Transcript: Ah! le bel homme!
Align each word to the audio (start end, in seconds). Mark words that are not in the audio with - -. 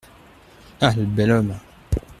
Ah! 0.79 0.95
le 0.97 1.05
bel 1.05 1.29
homme! 1.31 1.53